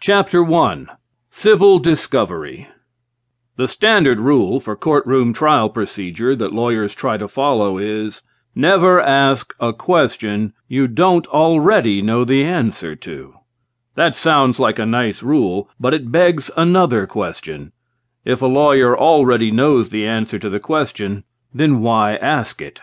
CHAPTER 0.00 0.44
I 0.54 0.86
CIVIL 1.32 1.80
DISCOVERY 1.80 2.68
The 3.56 3.66
standard 3.66 4.20
rule 4.20 4.60
for 4.60 4.76
courtroom 4.76 5.32
trial 5.32 5.68
procedure 5.68 6.36
that 6.36 6.52
lawyers 6.52 6.94
try 6.94 7.16
to 7.16 7.26
follow 7.26 7.78
is: 7.78 8.22
Never 8.54 9.00
ask 9.00 9.56
a 9.58 9.72
question 9.72 10.52
you 10.68 10.86
don't 10.86 11.26
already 11.26 12.00
know 12.00 12.24
the 12.24 12.44
answer 12.44 12.94
to. 12.94 13.34
That 13.96 14.14
sounds 14.14 14.60
like 14.60 14.78
a 14.78 14.86
nice 14.86 15.20
rule, 15.20 15.68
but 15.80 15.92
it 15.92 16.12
begs 16.12 16.48
another 16.56 17.04
question. 17.08 17.72
If 18.24 18.40
a 18.40 18.46
lawyer 18.46 18.96
already 18.96 19.50
knows 19.50 19.90
the 19.90 20.06
answer 20.06 20.38
to 20.38 20.48
the 20.48 20.60
question, 20.60 21.24
then 21.52 21.80
why 21.80 22.14
ask 22.14 22.62
it? 22.62 22.80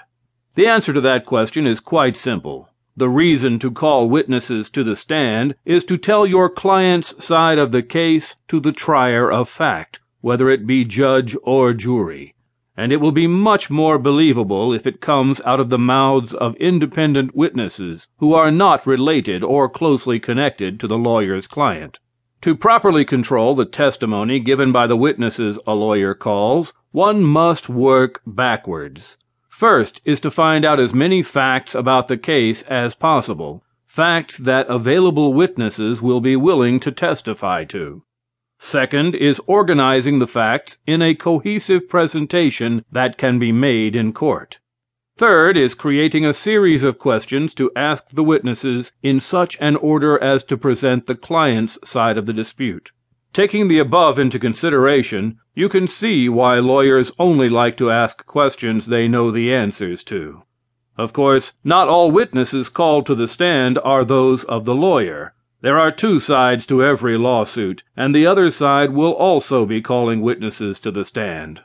The 0.56 0.68
answer 0.68 0.92
to 0.92 1.00
that 1.00 1.26
question 1.26 1.66
is 1.66 1.80
quite 1.80 2.18
simple. 2.18 2.68
The 2.98 3.10
reason 3.10 3.60
to 3.60 3.72
call 3.72 4.08
witnesses 4.08 4.70
to 4.70 4.82
the 4.82 4.96
stand 4.96 5.56
is 5.66 5.84
to 5.84 5.98
tell 5.98 6.26
your 6.26 6.50
client's 6.50 7.26
side 7.26 7.58
of 7.58 7.74
the 7.74 7.84
case 7.84 8.38
to 8.48 8.62
the 8.62 8.72
trier 8.72 9.30
of 9.30 9.50
fact, 9.50 10.00
whether 10.22 10.50
it 10.50 10.66
be 10.66 10.86
judge 10.86 11.36
or 11.44 11.74
jury, 11.74 12.36
and 12.78 12.94
it 12.94 13.02
will 13.02 13.12
be 13.12 13.28
much 13.28 13.70
more 13.70 14.00
believable 14.00 14.74
if 14.74 14.88
it 14.88 15.02
comes 15.02 15.42
out 15.42 15.60
of 15.60 15.70
the 15.70 15.78
mouths 15.78 16.34
of 16.34 16.56
independent 16.56 17.36
witnesses 17.36 18.08
who 18.20 18.34
are 18.34 18.50
not 18.50 18.88
related 18.88 19.44
or 19.44 19.68
closely 19.68 20.18
connected 20.18 20.80
to 20.80 20.88
the 20.88 20.98
lawyer's 20.98 21.48
client. 21.48 22.00
To 22.44 22.56
properly 22.56 23.04
control 23.04 23.56
the 23.56 23.66
testimony 23.66 24.40
given 24.40 24.72
by 24.72 24.88
the 24.88 24.96
witnesses 24.96 25.60
a 25.68 25.76
lawyer 25.76 26.14
calls, 26.14 26.74
one 26.92 27.26
must 27.26 27.68
work 27.68 28.22
backwards. 28.26 29.18
First 29.56 30.02
is 30.04 30.20
to 30.20 30.30
find 30.30 30.66
out 30.66 30.82
as 30.82 30.94
many 30.94 31.24
facts 31.24 31.74
about 31.74 32.10
the 32.10 32.18
case 32.18 32.64
as 32.64 32.94
possible 32.94 33.64
facts 33.88 34.38
that 34.38 34.68
available 34.68 35.34
witnesses 35.34 36.02
will 36.02 36.20
be 36.20 36.36
willing 36.36 36.78
to 36.82 36.92
testify 36.92 37.64
to. 37.64 38.04
Second 38.60 39.16
is 39.16 39.40
organizing 39.48 40.20
the 40.20 40.28
facts 40.28 40.78
in 40.86 41.02
a 41.02 41.16
cohesive 41.16 41.88
presentation 41.88 42.84
that 42.92 43.18
can 43.18 43.40
be 43.40 43.54
made 43.54 43.96
in 43.96 44.12
court. 44.12 44.60
Third 45.16 45.56
is 45.56 45.74
creating 45.74 46.26
a 46.26 46.34
series 46.34 46.84
of 46.84 47.00
questions 47.00 47.54
to 47.54 47.72
ask 47.78 48.10
the 48.10 48.26
witnesses 48.26 48.92
in 49.02 49.22
such 49.22 49.58
an 49.62 49.78
order 49.78 50.22
as 50.22 50.44
to 50.44 50.58
present 50.58 51.08
the 51.08 51.16
client's 51.16 51.80
side 51.86 52.18
of 52.18 52.26
the 52.26 52.34
dispute. 52.34 52.92
Taking 53.36 53.68
the 53.68 53.80
above 53.80 54.18
into 54.18 54.40
consideration, 54.40 55.40
you 55.54 55.68
can 55.68 55.90
see 55.90 56.30
why 56.30 56.60
lawyers 56.60 57.12
only 57.20 57.50
like 57.50 57.76
to 57.76 57.92
ask 57.92 58.26
questions 58.26 58.86
they 58.86 59.10
know 59.10 59.30
the 59.30 59.54
answers 59.54 60.06
to. 60.06 60.44
Of 60.98 61.12
course, 61.12 61.52
not 61.62 61.90
all 61.90 62.12
witnesses 62.12 62.70
called 62.70 63.06
to 63.08 63.14
the 63.14 63.28
stand 63.28 63.78
are 63.84 64.06
those 64.06 64.46
of 64.46 64.64
the 64.64 64.74
lawyer. 64.74 65.34
There 65.60 65.78
are 65.78 65.92
two 65.92 66.22
sides 66.22 66.66
to 66.68 66.82
every 66.82 67.18
lawsuit, 67.18 67.84
and 67.98 68.16
the 68.16 68.26
other 68.26 68.50
side 68.52 68.92
will 68.92 69.12
also 69.12 69.66
be 69.66 69.82
calling 69.82 70.22
witnesses 70.22 70.80
to 70.80 70.90
the 70.90 71.04
stand. 71.04 71.60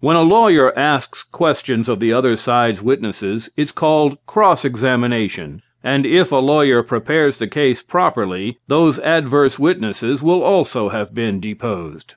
When 0.00 0.16
a 0.16 0.20
lawyer 0.20 0.78
asks 0.78 1.22
questions 1.22 1.88
of 1.88 2.00
the 2.00 2.12
other 2.12 2.36
side's 2.36 2.82
witnesses, 2.82 3.48
it's 3.56 3.72
called 3.72 4.18
cross 4.26 4.66
examination 4.66 5.62
and 5.82 6.04
if 6.04 6.30
a 6.30 6.36
lawyer 6.36 6.82
prepares 6.82 7.38
the 7.38 7.48
case 7.48 7.82
properly, 7.82 8.58
those 8.66 8.98
adverse 8.98 9.58
witnesses 9.58 10.22
will 10.22 10.42
also 10.42 10.88
have 10.90 11.14
been 11.14 11.40
deposed. 11.40 12.14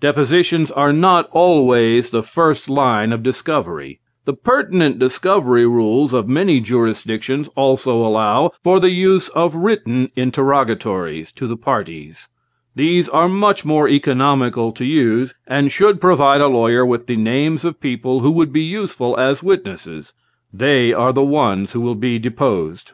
Depositions 0.00 0.70
are 0.70 0.92
not 0.92 1.28
always 1.30 2.10
the 2.10 2.22
first 2.22 2.68
line 2.68 3.12
of 3.12 3.22
discovery. 3.22 4.00
The 4.24 4.34
pertinent 4.34 4.98
discovery 4.98 5.66
rules 5.66 6.14
of 6.14 6.28
many 6.28 6.60
jurisdictions 6.60 7.48
also 7.56 8.04
allow 8.04 8.52
for 8.62 8.80
the 8.80 8.90
use 8.90 9.28
of 9.28 9.54
written 9.54 10.10
interrogatories 10.16 11.30
to 11.32 11.46
the 11.46 11.58
parties. 11.58 12.28
These 12.74 13.08
are 13.08 13.28
much 13.28 13.64
more 13.64 13.88
economical 13.88 14.72
to 14.72 14.84
use, 14.84 15.34
and 15.46 15.70
should 15.70 16.00
provide 16.00 16.40
a 16.40 16.48
lawyer 16.48 16.84
with 16.84 17.06
the 17.06 17.16
names 17.16 17.64
of 17.64 17.80
people 17.80 18.20
who 18.20 18.32
would 18.32 18.52
be 18.52 18.64
useful 18.64 19.16
as 19.18 19.42
witnesses. 19.42 20.12
They 20.56 20.92
are 20.92 21.12
the 21.12 21.24
ones 21.24 21.72
who 21.72 21.80
will 21.80 21.96
be 21.96 22.20
deposed. 22.20 22.92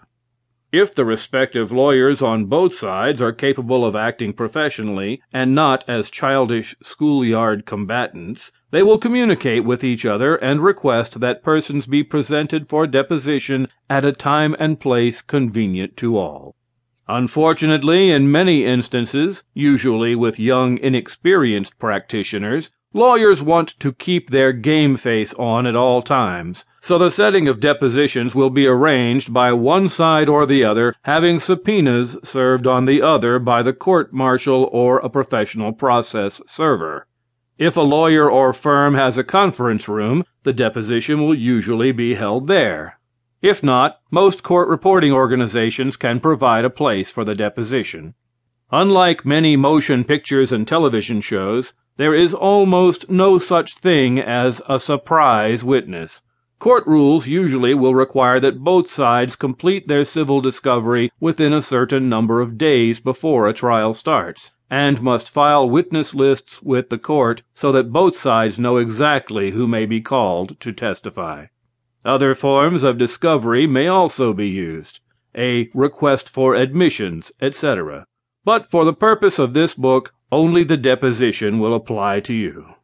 If 0.73 0.95
the 0.95 1.05
respective 1.05 1.71
lawyers 1.71 2.23
on 2.23 2.47
both 2.47 2.73
sides 2.73 3.21
are 3.21 3.33
capable 3.33 3.85
of 3.85 3.95
acting 3.95 4.33
professionally, 4.33 5.21
and 5.31 5.55
not 5.55 5.85
as 5.87 6.09
childish 6.09 6.75
schoolyard 6.83 7.67
combatants, 7.67 8.51
they 8.71 8.83
will 8.83 8.97
communicate 8.97 9.67
with 9.67 9.85
each 9.85 10.07
other 10.07 10.37
and 10.37 10.63
request 10.63 11.21
that 11.21 11.43
persons 11.43 11.85
be 11.85 12.03
presented 12.03 12.67
for 12.67 12.87
deposition 12.87 13.69
at 13.91 14.07
a 14.07 14.13
time 14.13 14.57
and 14.59 14.81
place 14.81 15.21
convenient 15.21 15.99
to 15.99 16.17
all. 16.17 16.57
Unfortunately, 17.09 18.11
in 18.11 18.33
many 18.33 18.65
instances, 18.65 19.45
usually 19.53 20.15
with 20.15 20.39
young, 20.39 20.79
inexperienced 20.79 21.79
practitioners, 21.79 22.71
lawyers 22.95 23.43
want 23.43 23.79
to 23.81 23.93
keep 23.93 24.31
their 24.31 24.55
game 24.55 24.97
face 24.97 25.35
on 25.35 25.67
at 25.67 25.77
all 25.77 26.01
times, 26.01 26.65
so 26.83 26.99
the 26.99 27.11
setting 27.11 27.47
of 27.47 27.61
depositions 27.61 28.35
will 28.35 28.51
be 28.51 28.67
arranged 28.67 29.33
by 29.33 29.53
one 29.53 29.89
side 29.89 30.29
or 30.29 30.47
the 30.47 30.65
other 30.65 30.95
having 31.03 31.39
subpoenas 31.39 32.17
served 32.25 32.67
on 32.67 32.85
the 32.85 33.03
other 33.03 33.39
by 33.39 33.63
the 33.63 33.73
court 33.73 34.13
marshal 34.13 34.69
or 34.73 34.99
a 34.99 35.09
professional 35.09 35.73
process 35.73 36.41
server. 36.47 37.07
If 37.59 37.77
a 37.77 37.83
lawyer 37.83 38.31
or 38.31 38.55
firm 38.55 38.95
has 38.95 39.19
a 39.19 39.25
conference 39.25 39.87
room, 39.87 40.25
the 40.45 40.55
deposition 40.55 41.21
will 41.21 41.35
usually 41.35 41.93
be 41.93 42.15
held 42.15 42.47
there. 42.47 42.99
If 43.43 43.63
not, 43.63 44.01
most 44.11 44.43
court 44.43 44.69
reporting 44.69 45.13
organizations 45.13 45.97
can 45.97 46.21
provide 46.21 46.65
a 46.65 46.71
place 46.71 47.11
for 47.11 47.25
the 47.25 47.35
deposition. 47.35 48.15
Unlike 48.73 49.27
many 49.27 49.57
motion 49.57 50.05
pictures 50.05 50.53
and 50.53 50.67
television 50.67 51.21
shows, 51.21 51.75
there 51.97 52.15
is 52.15 52.33
almost 52.33 53.11
no 53.11 53.37
such 53.37 53.77
thing 53.77 54.19
as 54.19 54.63
a 54.67 54.81
surprise 54.81 55.63
witness. 55.63 56.23
Court 56.61 56.87
rules 56.87 57.27
usually 57.27 57.73
will 57.73 57.95
require 57.95 58.39
that 58.39 58.63
both 58.63 58.93
sides 58.93 59.35
complete 59.35 59.89
their 59.89 60.05
civil 60.05 60.43
discovery 60.43 61.11
within 61.19 61.55
a 61.55 61.63
certain 61.63 62.11
number 62.11 62.43
of 62.43 62.59
days 62.59 63.01
before 63.01 63.49
a 63.49 63.55
trial 63.55 63.95
starts, 63.95 64.51
and 64.69 65.01
must 65.01 65.31
file 65.31 65.69
witness 65.69 66.13
lists 66.13 66.63
with 66.63 66.91
the 66.91 66.99
court 66.99 67.43
so 67.55 67.73
that 67.73 67.91
both 67.91 68.15
sides 68.15 68.59
know 68.59 68.77
exactly 68.77 69.53
who 69.53 69.67
may 69.67 69.87
be 69.87 70.03
called 70.03 70.61
to 70.61 70.71
testify. 70.71 71.47
Other 72.05 72.35
forms 72.35 72.83
of 72.83 72.99
discovery 72.99 73.67
may 73.67 73.89
also 73.89 74.35
be 74.35 74.49
used 74.49 75.01
a 75.35 75.71
request 75.73 76.29
for 76.29 76.55
admissions, 76.55 77.33
etc. 77.41 78.05
But 78.45 78.71
for 78.71 78.85
the 78.85 78.93
purpose 78.93 79.39
of 79.39 79.55
this 79.55 79.73
book, 79.73 80.13
only 80.31 80.65
the 80.65 80.77
deposition 80.77 81.59
will 81.59 81.75
apply 81.75 82.21
to 82.21 82.35
you. 82.35 82.75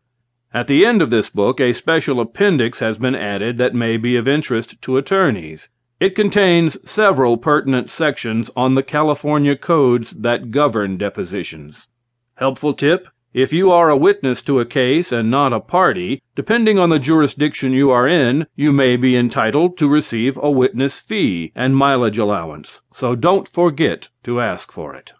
At 0.52 0.66
the 0.66 0.86
end 0.86 1.02
of 1.02 1.10
this 1.10 1.28
book 1.28 1.60
a 1.60 1.72
special 1.72 2.20
appendix 2.20 2.78
has 2.78 2.98
been 2.98 3.14
added 3.14 3.58
that 3.58 3.74
may 3.74 3.96
be 3.96 4.16
of 4.16 4.28
interest 4.28 4.80
to 4.82 4.96
attorneys. 4.96 5.68
It 5.98 6.14
contains 6.14 6.78
several 6.88 7.38
pertinent 7.38 7.90
sections 7.90 8.50
on 8.56 8.74
the 8.74 8.82
California 8.82 9.56
codes 9.56 10.10
that 10.10 10.50
govern 10.50 10.98
depositions. 10.98 11.86
Helpful 12.34 12.74
tip 12.74 13.08
if 13.36 13.52
you 13.52 13.70
are 13.70 13.90
a 13.90 13.98
witness 13.98 14.40
to 14.44 14.60
a 14.60 14.64
case 14.64 15.12
and 15.12 15.30
not 15.30 15.52
a 15.52 15.60
party, 15.60 16.22
depending 16.34 16.78
on 16.78 16.88
the 16.88 16.98
jurisdiction 16.98 17.70
you 17.72 17.90
are 17.90 18.08
in, 18.08 18.46
you 18.56 18.72
may 18.72 18.96
be 18.96 19.14
entitled 19.14 19.76
to 19.76 19.86
receive 19.86 20.38
a 20.38 20.50
witness 20.50 21.00
fee 21.00 21.52
and 21.54 21.76
mileage 21.76 22.16
allowance, 22.16 22.80
so 22.94 23.14
don't 23.14 23.46
forget 23.46 24.08
to 24.24 24.40
ask 24.40 24.72
for 24.72 24.94
it. 24.94 25.12